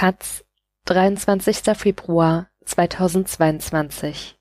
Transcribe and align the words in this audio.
Taz, 0.00 0.44
23. 0.84 1.76
Februar 1.76 2.48
2022 2.64 4.38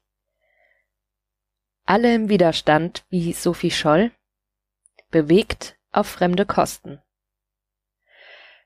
Alle 1.84 2.14
im 2.14 2.30
Widerstand 2.30 3.08
wie 3.10 3.34
Sophie 3.34 3.72
Scholl? 3.72 4.12
Bewegt 5.10 5.76
auf 5.92 6.06
fremde 6.06 6.46
Kosten. 6.46 7.02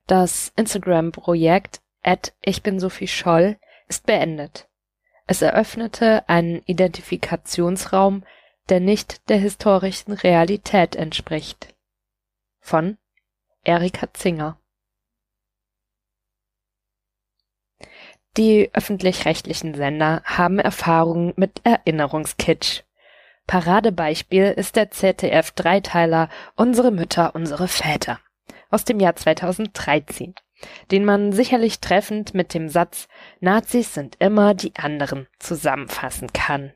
Das 0.05 0.51
Instagram-Projekt 0.57 1.79
at 2.03 2.33
Ich 2.41 2.61
bin 2.61 2.77
Sophie 2.77 3.07
Scholl 3.07 3.57
ist 3.87 4.05
beendet. 4.05 4.67
Es 5.27 5.41
eröffnete 5.41 6.27
einen 6.27 6.61
Identifikationsraum, 6.65 8.25
der 8.67 8.81
nicht 8.81 9.29
der 9.29 9.37
historischen 9.37 10.11
Realität 10.11 10.97
entspricht. 10.97 11.73
Von 12.59 12.97
Erika 13.63 14.11
Zinger 14.13 14.60
Die 18.37 18.69
öffentlich-rechtlichen 18.73 19.73
Sender 19.73 20.21
haben 20.23 20.57
Erfahrung 20.59 21.33
mit 21.35 21.59
Erinnerungskitsch. 21.65 22.83
Paradebeispiel 23.45 24.53
ist 24.55 24.77
der 24.77 24.89
ZDF-Dreiteiler 24.89 26.29
Unsere 26.55 26.91
Mütter, 26.91 27.35
unsere 27.35 27.67
Väter 27.67 28.19
aus 28.69 28.85
dem 28.85 29.01
Jahr 29.01 29.17
2013, 29.17 30.33
den 30.91 31.03
man 31.03 31.33
sicherlich 31.33 31.81
treffend 31.81 32.33
mit 32.33 32.53
dem 32.53 32.69
Satz 32.69 33.09
Nazis 33.41 33.93
sind 33.93 34.15
immer 34.19 34.53
die 34.53 34.73
anderen 34.77 35.27
zusammenfassen 35.39 36.31
kann. 36.31 36.71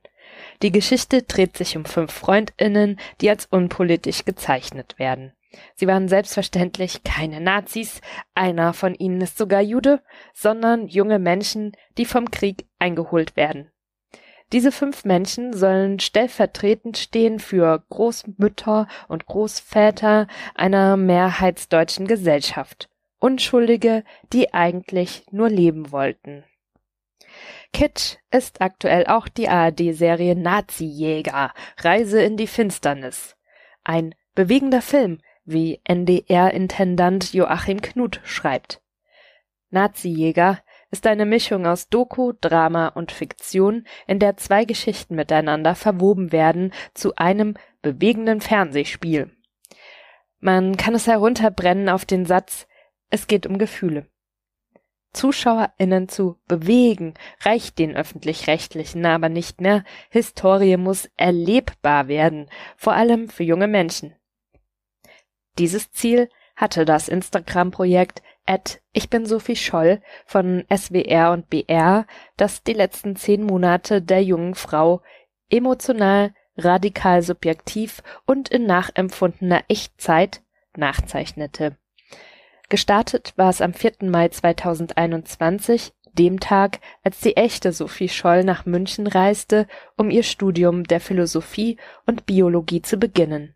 Die 0.61 0.73
Geschichte 0.73 1.23
dreht 1.23 1.55
sich 1.55 1.77
um 1.77 1.85
fünf 1.85 2.11
Freundinnen, 2.11 2.99
die 3.21 3.29
als 3.29 3.45
unpolitisch 3.45 4.25
gezeichnet 4.25 4.99
werden. 4.99 5.31
Sie 5.75 5.87
waren 5.87 6.07
selbstverständlich 6.07 7.03
keine 7.03 7.41
Nazis, 7.41 8.01
einer 8.33 8.73
von 8.73 8.95
ihnen 8.95 9.21
ist 9.21 9.37
sogar 9.37 9.61
Jude, 9.61 10.01
sondern 10.33 10.87
junge 10.87 11.19
Menschen, 11.19 11.73
die 11.97 12.05
vom 12.05 12.31
Krieg 12.31 12.67
eingeholt 12.79 13.35
werden. 13.35 13.71
Diese 14.51 14.71
fünf 14.71 15.05
Menschen 15.05 15.53
sollen 15.53 15.99
stellvertretend 15.99 16.97
stehen 16.97 17.39
für 17.39 17.83
Großmütter 17.89 18.87
und 19.07 19.25
Großväter 19.25 20.27
einer 20.53 20.97
mehrheitsdeutschen 20.97 22.07
Gesellschaft. 22.07 22.89
Unschuldige, 23.19 24.03
die 24.31 24.53
eigentlich 24.53 25.25
nur 25.31 25.49
leben 25.49 25.91
wollten. 25.91 26.43
Kitsch 27.73 28.17
ist 28.31 28.61
aktuell 28.61 29.07
auch 29.07 29.27
die 29.27 29.49
ARD-Serie 29.49 30.35
Nazi-Jäger, 30.35 31.51
Reise 31.79 32.21
in 32.21 32.37
die 32.37 32.47
Finsternis. 32.47 33.35
Ein 33.83 34.15
bewegender 34.35 34.81
Film, 34.81 35.19
wie 35.45 35.79
NDR-Intendant 35.83 37.33
Joachim 37.33 37.81
Knut 37.81 38.19
schreibt. 38.23 38.81
Nazi-Jäger 39.69 40.59
ist 40.91 41.07
eine 41.07 41.25
Mischung 41.25 41.65
aus 41.65 41.89
Doku, 41.89 42.33
Drama 42.39 42.87
und 42.87 43.11
Fiktion, 43.11 43.85
in 44.07 44.19
der 44.19 44.37
zwei 44.37 44.65
Geschichten 44.65 45.15
miteinander 45.15 45.75
verwoben 45.75 46.31
werden 46.31 46.73
zu 46.93 47.15
einem 47.15 47.55
bewegenden 47.81 48.41
Fernsehspiel. 48.41 49.31
Man 50.39 50.77
kann 50.77 50.95
es 50.95 51.07
herunterbrennen 51.07 51.89
auf 51.89 52.05
den 52.05 52.25
Satz, 52.25 52.67
es 53.09 53.27
geht 53.27 53.45
um 53.45 53.57
Gefühle. 53.57 54.07
ZuschauerInnen 55.13 56.09
zu 56.09 56.37
bewegen, 56.47 57.13
reicht 57.41 57.79
den 57.79 57.95
öffentlich-rechtlichen 57.95 59.05
aber 59.05 59.29
nicht 59.29 59.61
mehr. 59.61 59.83
Historie 60.09 60.77
muss 60.77 61.09
erlebbar 61.15 62.07
werden, 62.07 62.49
vor 62.75 62.93
allem 62.93 63.29
für 63.29 63.43
junge 63.43 63.67
Menschen. 63.67 64.13
Dieses 65.57 65.91
Ziel 65.91 66.29
hatte 66.55 66.85
das 66.85 67.07
Instagram-Projekt 67.07 68.21
at 68.45 68.81
Ich 68.91 69.09
bin 69.09 69.25
Sophie 69.25 69.55
Scholl 69.55 70.01
von 70.25 70.65
SWR 70.73 71.31
und 71.31 71.49
BR, 71.49 72.05
das 72.37 72.63
die 72.63 72.73
letzten 72.73 73.15
zehn 73.15 73.43
Monate 73.43 74.01
der 74.01 74.23
jungen 74.23 74.55
Frau 74.55 75.01
emotional, 75.49 76.33
radikal 76.57 77.21
subjektiv 77.21 78.01
und 78.25 78.49
in 78.49 78.65
nachempfundener 78.65 79.63
Echtzeit 79.67 80.41
nachzeichnete. 80.75 81.77
Gestartet 82.69 83.33
war 83.35 83.49
es 83.49 83.61
am 83.61 83.73
4. 83.73 83.93
Mai 84.01 84.29
2021, 84.29 85.93
dem 86.13 86.39
Tag, 86.39 86.79
als 87.03 87.19
die 87.19 87.37
echte 87.37 87.71
Sophie 87.73 88.09
Scholl 88.09 88.43
nach 88.43 88.65
München 88.65 89.07
reiste, 89.07 89.67
um 89.97 90.09
ihr 90.09 90.23
Studium 90.23 90.85
der 90.85 90.99
Philosophie 90.99 91.77
und 92.05 92.25
Biologie 92.25 92.81
zu 92.81 92.97
beginnen 92.97 93.55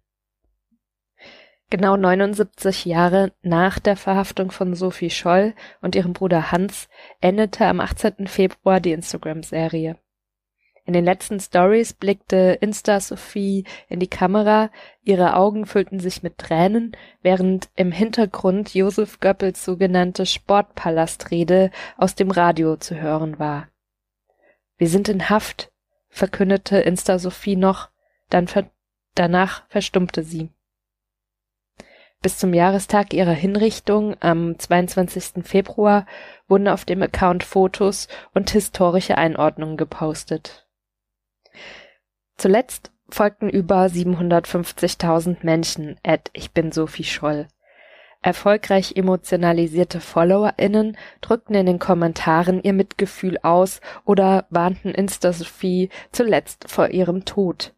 Genau 1.72 1.96
79 1.96 2.86
Jahre 2.86 3.32
nach 3.44 3.78
der 3.78 3.96
Verhaftung 3.96 4.50
von 4.50 4.74
Sophie 4.74 5.12
Scholl 5.12 5.54
und 5.82 5.96
ihrem 5.96 6.14
Bruder 6.14 6.52
Hans 6.52 6.90
endete 7.22 7.68
am 7.68 7.80
18. 7.80 8.26
Februar 8.26 8.80
die 8.80 8.92
Instagram-Serie. 8.92 9.98
In 10.86 10.94
den 10.94 11.06
letzten 11.06 11.40
Stories 11.40 11.94
blickte 11.94 12.58
Insta-Sophie 12.60 13.66
in 13.88 14.00
die 14.00 14.08
Kamera, 14.08 14.72
ihre 15.04 15.36
Augen 15.36 15.68
füllten 15.68 16.00
sich 16.00 16.24
mit 16.24 16.40
Tränen, 16.40 16.98
während 17.22 17.70
im 17.76 17.92
Hintergrund 17.92 18.74
Josef 18.74 19.20
Goebbels 19.20 19.64
sogenannte 19.64 20.26
Sportpalastrede 20.26 21.70
aus 21.98 22.16
dem 22.16 22.32
Radio 22.32 22.78
zu 22.78 23.00
hören 23.00 23.38
war. 23.38 23.68
Wir 24.80 24.90
sind 24.90 25.08
in 25.10 25.30
Haft, 25.30 25.72
verkündete 26.08 26.80
Insta-Sophie 26.80 27.58
noch, 27.58 27.90
dann 28.32 28.48
ver 28.48 28.72
danach 29.14 29.68
verstummte 29.70 30.24
sie. 30.24 30.50
Bis 32.22 32.38
zum 32.38 32.54
Jahrestag 32.54 33.14
ihrer 33.14 33.32
Hinrichtung 33.32 34.18
am 34.20 34.60
22. 34.60 35.46
Februar 35.46 36.06
wurden 36.50 36.68
auf 36.68 36.84
dem 36.84 37.02
Account 37.02 37.44
Fotos 37.44 38.10
und 38.34 38.50
historische 38.50 39.18
Einordnungen 39.18 39.78
gepostet. 39.78 40.68
Zuletzt 42.36 42.92
folgten 43.10 43.50
über 43.50 43.86
750.000 43.86 45.38
Menschen 45.44 45.98
at 46.04 46.30
Ich 46.34 46.52
bin 46.52 46.74
Sophie 46.74 47.06
Scholl. 47.06 47.48
Erfolgreich 48.22 48.98
emotionalisierte 48.98 50.02
FollowerInnen 50.02 50.98
drückten 51.22 51.56
in 51.56 51.66
den 51.68 51.80
Kommentaren 51.80 52.62
ihr 52.62 52.74
Mitgefühl 52.74 53.38
aus 53.44 53.80
oder 54.04 54.46
warnten 54.50 54.90
Insta-Sophie 54.90 55.90
zuletzt 56.12 56.70
vor 56.70 56.90
ihrem 56.90 57.24
Tod. 57.24 57.74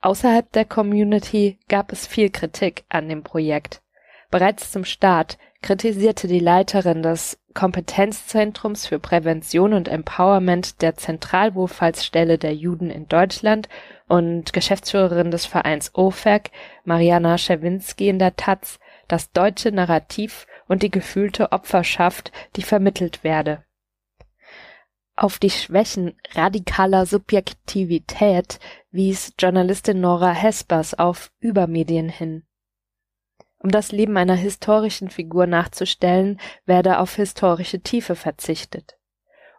Außerhalb 0.00 0.52
der 0.52 0.64
Community 0.64 1.58
gab 1.68 1.90
es 1.90 2.06
viel 2.06 2.30
Kritik 2.30 2.84
an 2.88 3.08
dem 3.08 3.24
Projekt. 3.24 3.82
Bereits 4.30 4.70
zum 4.70 4.84
Start 4.84 5.38
kritisierte 5.60 6.28
die 6.28 6.38
Leiterin 6.38 7.02
des 7.02 7.38
Kompetenzzentrums 7.52 8.86
für 8.86 9.00
Prävention 9.00 9.72
und 9.72 9.88
Empowerment 9.88 10.80
der 10.82 10.94
Zentralwohlfahrtsstelle 10.94 12.38
der 12.38 12.54
Juden 12.54 12.90
in 12.90 13.08
Deutschland 13.08 13.68
und 14.06 14.52
Geschäftsführerin 14.52 15.32
des 15.32 15.46
Vereins 15.46 15.90
OFAC, 15.94 16.52
Mariana 16.84 17.36
Schawinski 17.36 18.08
in 18.08 18.20
der 18.20 18.36
Taz, 18.36 18.78
das 19.08 19.32
deutsche 19.32 19.72
Narrativ 19.72 20.46
und 20.68 20.84
die 20.84 20.90
gefühlte 20.90 21.50
Opferschaft, 21.50 22.30
die 22.54 22.62
vermittelt 22.62 23.24
werde 23.24 23.64
auf 25.18 25.38
die 25.38 25.50
Schwächen 25.50 26.14
radikaler 26.32 27.04
Subjektivität 27.04 28.58
wies 28.90 29.34
Journalistin 29.38 30.00
Nora 30.00 30.30
Hespers 30.30 30.94
auf 30.94 31.32
Übermedien 31.40 32.08
hin. 32.08 32.44
Um 33.58 33.70
das 33.70 33.90
Leben 33.90 34.16
einer 34.16 34.36
historischen 34.36 35.10
Figur 35.10 35.46
nachzustellen, 35.46 36.40
werde 36.64 37.00
auf 37.00 37.16
historische 37.16 37.80
Tiefe 37.80 38.14
verzichtet. 38.14 38.96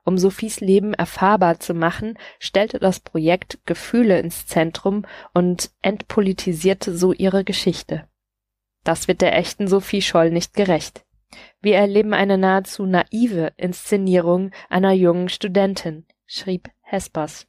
Um 0.06 0.18
Sophies 0.18 0.62
Leben 0.62 0.94
erfahrbar 0.94 1.60
zu 1.60 1.74
machen, 1.74 2.18
stellte 2.40 2.80
das 2.80 3.02
Projekt 3.02 3.60
Gefühle 3.66 4.20
ins 4.20 4.48
Zentrum 4.48 5.06
und 5.34 5.72
entpolitisierte 5.82 6.98
so 6.98 7.12
ihre 7.12 7.44
Geschichte. 7.44 8.08
Das 8.86 9.10
wird 9.10 9.20
der 9.20 9.38
echten 9.38 9.68
Sophie 9.68 10.02
Scholl 10.02 10.32
nicht 10.32 10.54
gerecht. 10.54 11.06
Wir 11.62 11.76
erleben 11.76 12.14
eine 12.14 12.38
nahezu 12.38 12.86
naive 12.86 13.54
Inszenierung 13.58 14.52
einer 14.70 14.94
jungen 14.94 15.30
Studentin, 15.30 16.06
schrieb 16.26 16.70
Hespers. 16.82 17.48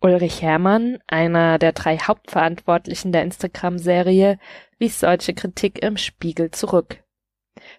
Ulrich 0.00 0.42
Herrmann, 0.42 0.98
einer 1.06 1.58
der 1.58 1.72
drei 1.72 1.96
Hauptverantwortlichen 1.96 3.12
der 3.12 3.22
Instagram-Serie, 3.22 4.38
wies 4.78 4.98
solche 4.98 5.32
Kritik 5.32 5.80
im 5.82 5.96
Spiegel 5.96 6.50
zurück. 6.50 7.04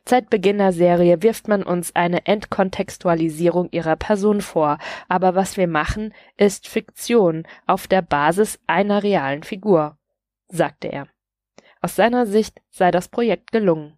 Seit 0.05 0.29
Beginn 0.29 0.59
der 0.59 0.71
Serie 0.71 1.21
wirft 1.21 1.49
man 1.49 1.63
uns 1.63 1.93
eine 1.95 2.25
Entkontextualisierung 2.25 3.69
ihrer 3.71 3.97
Person 3.97 4.39
vor, 4.39 4.77
aber 5.09 5.35
was 5.35 5.57
wir 5.57 5.67
machen, 5.67 6.13
ist 6.37 6.67
Fiktion 6.67 7.45
auf 7.65 7.87
der 7.87 8.01
Basis 8.01 8.59
einer 8.67 9.03
realen 9.03 9.43
Figur, 9.43 9.97
sagte 10.47 10.87
er. 10.87 11.07
Aus 11.81 11.97
seiner 11.97 12.25
Sicht 12.25 12.61
sei 12.69 12.91
das 12.91 13.09
Projekt 13.09 13.51
gelungen. 13.51 13.97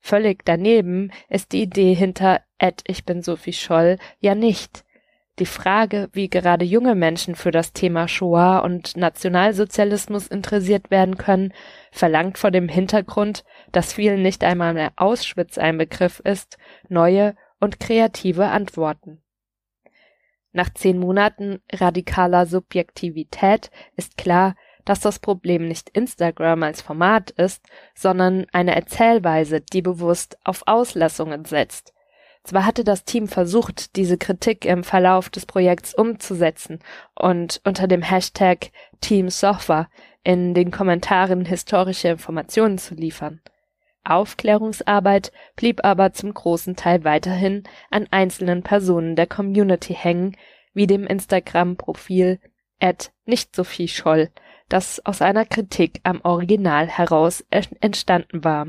Völlig 0.00 0.44
daneben 0.44 1.10
ist 1.28 1.52
die 1.52 1.62
Idee 1.62 1.94
hinter 1.94 2.40
Ed 2.58 2.82
Ich 2.86 3.04
bin 3.04 3.22
Sophie 3.22 3.52
Scholl 3.52 3.98
ja 4.20 4.34
nicht. 4.34 4.84
Die 5.38 5.46
Frage, 5.46 6.08
wie 6.12 6.28
gerade 6.28 6.64
junge 6.64 6.96
Menschen 6.96 7.36
für 7.36 7.52
das 7.52 7.72
Thema 7.72 8.08
Shoah 8.08 8.64
und 8.64 8.96
Nationalsozialismus 8.96 10.26
interessiert 10.26 10.90
werden 10.90 11.16
können, 11.16 11.52
verlangt 11.92 12.38
vor 12.38 12.50
dem 12.50 12.68
Hintergrund, 12.68 13.44
dass 13.70 13.92
vielen 13.92 14.22
nicht 14.22 14.42
einmal 14.42 14.74
mehr 14.74 14.92
Auschwitz 14.96 15.56
ein 15.56 15.78
Begriff 15.78 16.18
ist, 16.20 16.58
neue 16.88 17.36
und 17.60 17.78
kreative 17.78 18.46
Antworten. 18.46 19.22
Nach 20.50 20.72
zehn 20.74 20.98
Monaten 20.98 21.60
radikaler 21.72 22.46
Subjektivität 22.46 23.70
ist 23.94 24.16
klar, 24.16 24.56
dass 24.88 25.00
das 25.00 25.18
Problem 25.18 25.68
nicht 25.68 25.90
Instagram 25.90 26.62
als 26.62 26.80
Format 26.80 27.30
ist, 27.30 27.62
sondern 27.94 28.46
eine 28.52 28.74
Erzählweise, 28.74 29.60
die 29.60 29.82
bewusst 29.82 30.38
auf 30.44 30.62
Auslassungen 30.66 31.44
setzt. 31.44 31.92
Zwar 32.42 32.64
hatte 32.64 32.84
das 32.84 33.04
Team 33.04 33.28
versucht, 33.28 33.96
diese 33.96 34.16
Kritik 34.16 34.64
im 34.64 34.84
Verlauf 34.84 35.28
des 35.28 35.44
Projekts 35.44 35.92
umzusetzen 35.92 36.78
und 37.14 37.60
unter 37.64 37.86
dem 37.86 38.00
Hashtag 38.00 38.70
Team 39.02 39.28
Software 39.28 39.90
in 40.24 40.54
den 40.54 40.70
Kommentaren 40.70 41.44
historische 41.44 42.08
Informationen 42.08 42.78
zu 42.78 42.94
liefern. 42.94 43.42
Aufklärungsarbeit 44.04 45.32
blieb 45.56 45.84
aber 45.84 46.14
zum 46.14 46.32
großen 46.32 46.76
Teil 46.76 47.04
weiterhin 47.04 47.64
an 47.90 48.06
einzelnen 48.10 48.62
Personen 48.62 49.16
der 49.16 49.26
Community 49.26 49.92
hängen, 49.92 50.34
wie 50.72 50.86
dem 50.86 51.06
Instagram-Profil 51.06 52.40
nicht 53.26 53.54
Sophie 53.54 53.88
Scholl, 53.88 54.30
das 54.68 55.04
aus 55.04 55.22
einer 55.22 55.44
Kritik 55.44 56.00
am 56.02 56.20
Original 56.22 56.88
heraus 56.88 57.44
entstanden 57.50 58.44
war. 58.44 58.68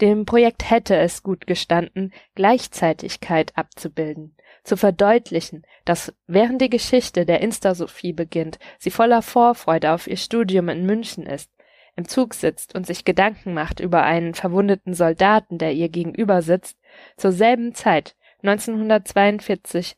Dem 0.00 0.26
Projekt 0.26 0.68
hätte 0.68 0.96
es 0.96 1.22
gut 1.22 1.46
gestanden, 1.46 2.12
Gleichzeitigkeit 2.34 3.56
abzubilden, 3.56 4.36
zu 4.64 4.76
verdeutlichen, 4.76 5.64
dass 5.84 6.12
während 6.26 6.60
die 6.60 6.70
Geschichte 6.70 7.24
der 7.24 7.40
Insta-Sophie 7.40 8.12
beginnt, 8.12 8.58
sie 8.78 8.90
voller 8.90 9.22
Vorfreude 9.22 9.92
auf 9.92 10.08
ihr 10.08 10.16
Studium 10.16 10.68
in 10.70 10.86
München 10.86 11.24
ist, 11.24 11.52
im 11.94 12.08
Zug 12.08 12.34
sitzt 12.34 12.74
und 12.74 12.86
sich 12.86 13.04
Gedanken 13.04 13.54
macht 13.54 13.78
über 13.78 14.02
einen 14.02 14.34
verwundeten 14.34 14.94
Soldaten, 14.94 15.58
der 15.58 15.72
ihr 15.72 15.88
gegenüber 15.88 16.42
sitzt, 16.42 16.78
zur 17.16 17.30
selben 17.30 17.74
Zeit 17.74 18.16
1942 18.42 19.96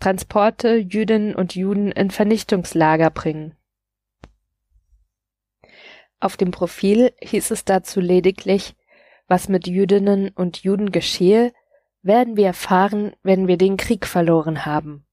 Transporte 0.00 0.76
Jüdinnen 0.76 1.34
und 1.34 1.54
Juden 1.54 1.90
in 1.92 2.10
Vernichtungslager 2.10 3.10
bringen. 3.10 3.56
Auf 6.20 6.36
dem 6.36 6.50
Profil 6.50 7.12
hieß 7.20 7.50
es 7.50 7.64
dazu 7.64 8.00
lediglich, 8.00 8.74
was 9.28 9.48
mit 9.48 9.66
Jüdinnen 9.66 10.30
und 10.30 10.62
Juden 10.62 10.92
geschehe, 10.92 11.52
werden 12.02 12.36
wir 12.36 12.46
erfahren, 12.46 13.14
wenn 13.22 13.46
wir 13.48 13.56
den 13.56 13.76
Krieg 13.76 14.06
verloren 14.06 14.66
haben. 14.66 15.06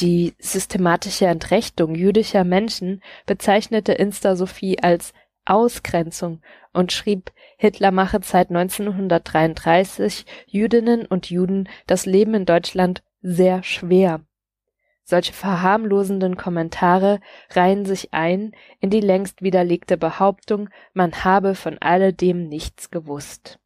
Die 0.00 0.34
systematische 0.38 1.26
Entrechtung 1.26 1.94
jüdischer 1.94 2.44
Menschen 2.44 3.02
bezeichnete 3.26 3.92
Insta-Sophie 3.92 4.82
als 4.82 5.12
Ausgrenzung 5.44 6.40
und 6.72 6.92
schrieb, 6.92 7.32
Hitler 7.58 7.90
mache 7.90 8.20
seit 8.22 8.50
1933 8.50 10.24
Jüdinnen 10.46 11.06
und 11.06 11.28
Juden 11.28 11.68
das 11.86 12.06
Leben 12.06 12.34
in 12.34 12.46
Deutschland 12.46 13.02
sehr 13.22 13.62
schwer. 13.62 14.20
Solche 15.04 15.32
verharmlosenden 15.32 16.36
Kommentare 16.36 17.20
reihen 17.50 17.84
sich 17.84 18.14
ein 18.14 18.52
in 18.78 18.90
die 18.90 19.00
längst 19.00 19.42
widerlegte 19.42 19.96
Behauptung, 19.96 20.68
man 20.94 21.24
habe 21.24 21.54
von 21.54 21.78
alledem 21.78 22.46
nichts 22.46 22.90
gewusst. 22.90 23.58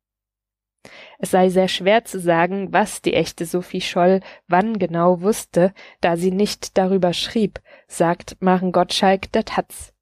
Es 1.19 1.31
sei 1.31 1.49
sehr 1.49 1.69
schwer 1.69 2.05
zu 2.05 2.19
sagen, 2.19 2.73
was 2.73 3.03
die 3.03 3.15
echte 3.15 3.47
Sophie 3.47 3.81
Scholl 3.81 4.21
wann 4.49 4.79
genau 4.79 5.21
wusste, 5.21 5.73
da 6.01 6.17
sie 6.17 6.31
nicht 6.31 6.77
darüber 6.77 7.13
schrieb, 7.13 7.61
sagt 7.87 8.37
Maren 8.41 8.73
Gottschalk 8.73 9.31
der 9.33 9.45
Taz. 9.45 9.93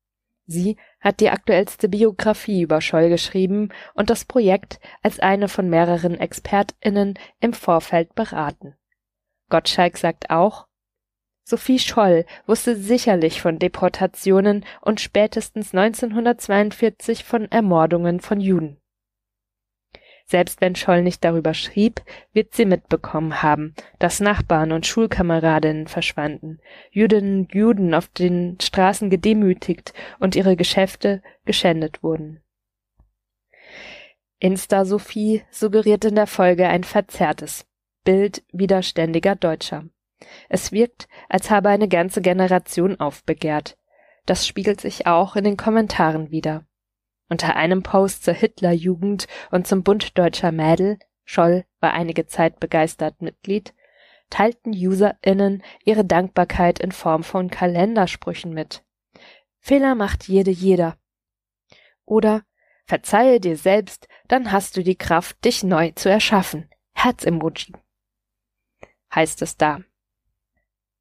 Sie 0.46 0.76
hat 1.00 1.20
die 1.20 1.30
aktuellste 1.30 1.88
Biografie 1.88 2.62
über 2.62 2.80
Scholl 2.80 3.08
geschrieben 3.08 3.70
und 3.94 4.10
das 4.10 4.24
Projekt 4.24 4.80
als 5.02 5.20
eine 5.20 5.48
von 5.48 5.68
mehreren 5.68 6.18
ExpertInnen 6.18 7.18
im 7.40 7.52
Vorfeld 7.52 8.14
beraten. 8.14 8.74
Gottschalk 9.52 9.98
sagt 9.98 10.30
auch, 10.30 10.66
Sophie 11.44 11.78
Scholl 11.78 12.24
wusste 12.46 12.74
sicherlich 12.74 13.42
von 13.42 13.58
Deportationen 13.58 14.64
und 14.80 14.98
spätestens 14.98 15.74
1942 15.74 17.22
von 17.22 17.52
Ermordungen 17.52 18.20
von 18.20 18.40
Juden. 18.40 18.78
Selbst 20.24 20.62
wenn 20.62 20.74
Scholl 20.74 21.02
nicht 21.02 21.22
darüber 21.22 21.52
schrieb, 21.52 22.00
wird 22.32 22.54
sie 22.54 22.64
mitbekommen 22.64 23.42
haben, 23.42 23.74
dass 23.98 24.20
Nachbarn 24.20 24.72
und 24.72 24.86
Schulkameradinnen 24.86 25.86
verschwanden, 25.86 26.58
Jüdinnen 26.90 27.40
und 27.40 27.54
Juden 27.54 27.92
auf 27.92 28.08
den 28.08 28.56
Straßen 28.58 29.10
gedemütigt 29.10 29.92
und 30.18 30.34
ihre 30.34 30.56
Geschäfte 30.56 31.22
geschändet 31.44 32.02
wurden. 32.02 32.40
Insta-Sophie 34.38 35.42
suggeriert 35.50 36.06
in 36.06 36.14
der 36.14 36.26
Folge 36.26 36.68
ein 36.68 36.84
verzerrtes 36.84 37.66
Bild 38.04 38.42
widerständiger 38.52 39.36
Deutscher. 39.36 39.84
Es 40.48 40.72
wirkt, 40.72 41.08
als 41.28 41.50
habe 41.50 41.68
eine 41.68 41.88
ganze 41.88 42.20
Generation 42.20 42.98
aufbegehrt. 43.00 43.76
Das 44.26 44.46
spiegelt 44.46 44.80
sich 44.80 45.06
auch 45.06 45.36
in 45.36 45.44
den 45.44 45.56
Kommentaren 45.56 46.30
wider. 46.30 46.64
Unter 47.28 47.56
einem 47.56 47.82
Post 47.82 48.24
zur 48.24 48.34
Hitlerjugend 48.34 49.26
und 49.50 49.66
zum 49.66 49.82
Bund 49.82 50.16
deutscher 50.18 50.52
Mädel 50.52 50.98
Scholl 51.24 51.64
war 51.80 51.92
einige 51.92 52.26
Zeit 52.26 52.60
begeistert 52.60 53.22
Mitglied, 53.22 53.74
teilten 54.30 54.72
UserInnen 54.72 55.62
ihre 55.84 56.04
Dankbarkeit 56.04 56.78
in 56.78 56.92
Form 56.92 57.22
von 57.22 57.50
Kalendersprüchen 57.50 58.52
mit. 58.52 58.82
Fehler 59.60 59.94
macht 59.94 60.28
jede 60.28 60.50
jeder. 60.50 60.96
Oder 62.04 62.42
verzeihe 62.86 63.40
dir 63.40 63.56
selbst, 63.56 64.08
dann 64.28 64.50
hast 64.52 64.76
du 64.76 64.82
die 64.82 64.96
Kraft, 64.96 65.44
dich 65.44 65.62
neu 65.62 65.92
zu 65.92 66.08
erschaffen. 66.08 66.68
Herz-Emoji. 66.92 67.72
Heißt 69.14 69.42
es 69.42 69.56
da. 69.56 69.80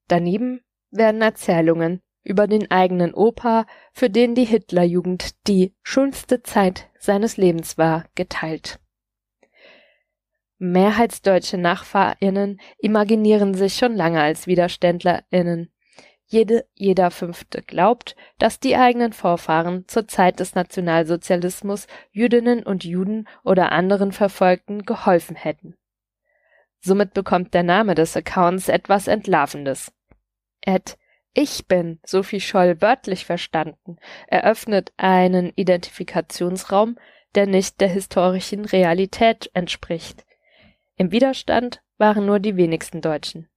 Daneben 0.08 0.62
werden 0.92 1.22
Erzählungen 1.22 2.02
über 2.24 2.48
den 2.48 2.70
eigenen 2.70 3.14
Opa, 3.14 3.66
für 3.94 4.10
den 4.10 4.36
die 4.36 4.46
Hitlerjugend 4.46 5.48
die 5.48 5.74
schönste 5.84 6.44
Zeit 6.44 6.90
seines 7.00 7.38
Lebens 7.38 7.78
war, 7.78 8.06
geteilt. 8.16 8.80
Mehrheitsdeutsche 10.60 11.58
Nachfahrinnen 11.58 12.62
imaginieren 12.78 13.56
sich 13.56 13.76
schon 13.76 13.96
lange 13.96 14.22
als 14.22 14.46
Widerständlerinnen. 14.46 15.72
Jede, 16.28 16.66
jeder 16.76 17.10
Fünfte 17.10 17.64
glaubt, 17.64 18.16
dass 18.38 18.60
die 18.60 18.76
eigenen 18.76 19.12
Vorfahren 19.12 19.88
zur 19.88 20.08
Zeit 20.08 20.40
des 20.40 20.54
Nationalsozialismus 20.54 21.88
Jüdinnen 22.12 22.64
und 22.64 22.84
Juden 22.84 23.28
oder 23.44 23.72
anderen 23.72 24.12
Verfolgten 24.12 24.84
geholfen 24.84 25.36
hätten. 25.36 25.76
Somit 26.82 27.14
bekommt 27.14 27.54
der 27.54 27.64
Name 27.64 27.96
des 27.96 28.18
Accounts 28.18 28.68
etwas 28.68 29.08
Entlarvendes. 29.08 29.92
Ed 30.62 30.98
ich 31.34 31.66
bin 31.68 32.00
Sophie 32.06 32.42
Scholl 32.42 32.82
wörtlich 32.82 33.26
verstanden, 33.26 33.98
eröffnet 34.28 34.92
einen 34.98 35.54
Identifikationsraum, 35.56 36.98
der 37.36 37.46
nicht 37.46 37.80
der 37.80 37.88
historischen 37.88 38.66
Realität 38.66 39.50
entspricht. 39.54 40.26
Im 40.98 41.12
Widerstand 41.12 41.82
waren 41.98 42.26
nur 42.26 42.40
die 42.40 42.58
wenigsten 42.58 43.00
Deutschen. 43.00 43.48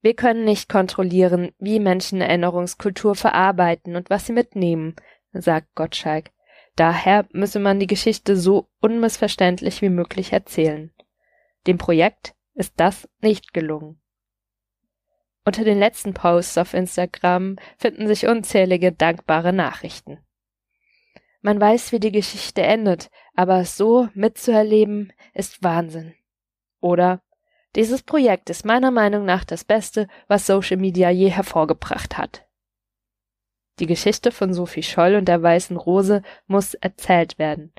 Wir 0.00 0.14
können 0.14 0.44
nicht 0.44 0.68
kontrollieren, 0.70 1.52
wie 1.58 1.78
Menschen 1.78 2.22
Erinnerungskultur 2.22 3.14
verarbeiten 3.14 3.94
und 3.94 4.08
was 4.08 4.26
sie 4.26 4.32
mitnehmen, 4.32 4.96
sagt 5.32 5.74
Gottschalk. 5.74 6.30
Daher 6.76 7.26
müsse 7.32 7.58
man 7.58 7.80
die 7.80 7.86
Geschichte 7.86 8.36
so 8.36 8.68
unmissverständlich 8.80 9.82
wie 9.82 9.90
möglich 9.90 10.32
erzählen. 10.32 10.93
Dem 11.66 11.78
Projekt 11.78 12.34
ist 12.54 12.74
das 12.76 13.08
nicht 13.20 13.54
gelungen. 13.54 14.00
Unter 15.44 15.64
den 15.64 15.78
letzten 15.78 16.14
Posts 16.14 16.58
auf 16.58 16.74
Instagram 16.74 17.56
finden 17.76 18.06
sich 18.06 18.26
unzählige 18.26 18.92
dankbare 18.92 19.52
Nachrichten. 19.52 20.18
Man 21.42 21.60
weiß, 21.60 21.92
wie 21.92 22.00
die 22.00 22.12
Geschichte 22.12 22.62
endet, 22.62 23.10
aber 23.34 23.60
es 23.60 23.76
so 23.76 24.08
mitzuerleben 24.14 25.12
ist 25.34 25.62
Wahnsinn. 25.62 26.14
Oder 26.80 27.22
dieses 27.74 28.02
Projekt 28.02 28.48
ist 28.48 28.64
meiner 28.64 28.90
Meinung 28.90 29.26
nach 29.26 29.44
das 29.44 29.64
Beste, 29.64 30.08
was 30.28 30.46
Social 30.46 30.78
Media 30.78 31.10
je 31.10 31.28
hervorgebracht 31.28 32.16
hat. 32.16 32.46
Die 33.80 33.86
Geschichte 33.86 34.30
von 34.30 34.54
Sophie 34.54 34.82
Scholl 34.82 35.16
und 35.16 35.26
der 35.26 35.42
Weißen 35.42 35.76
Rose 35.76 36.22
muss 36.46 36.74
erzählt 36.74 37.38
werden. 37.38 37.72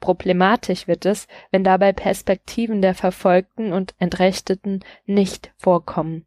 Problematisch 0.00 0.88
wird 0.88 1.04
es, 1.04 1.28
wenn 1.50 1.62
dabei 1.62 1.92
Perspektiven 1.92 2.82
der 2.82 2.94
Verfolgten 2.94 3.72
und 3.72 3.94
Entrechteten 3.98 4.80
nicht 5.04 5.52
vorkommen. 5.58 6.26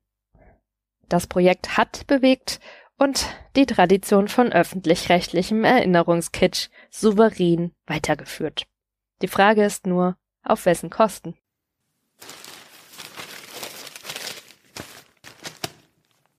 Das 1.09 1.27
Projekt 1.27 1.75
hat 1.77 2.05
bewegt 2.07 2.59
und 2.97 3.25
die 3.55 3.65
Tradition 3.65 4.27
von 4.27 4.51
öffentlich-rechtlichem 4.51 5.63
Erinnerungskitsch 5.63 6.69
souverän 6.89 7.73
weitergeführt. 7.87 8.65
Die 9.21 9.27
Frage 9.27 9.63
ist 9.63 9.87
nur, 9.87 10.17
auf 10.43 10.65
wessen 10.65 10.89
Kosten? 10.89 11.35